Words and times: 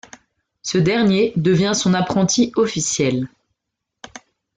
Ce 0.63 0.79
dernier 0.79 1.31
devient 1.35 1.73
son 1.75 1.93
apprenti 1.93 2.51
officiel. 2.55 3.27